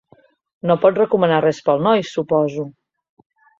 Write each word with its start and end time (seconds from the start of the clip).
No 0.71 0.77
pots 0.85 1.01
recomanar 1.01 1.43
res 1.45 1.61
per 1.69 1.73
al 1.75 1.85
noi, 1.89 2.03
suposo. 2.15 2.69